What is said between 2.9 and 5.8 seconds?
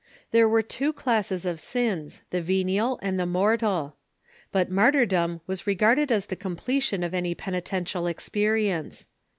and the mortal. But martyrdom was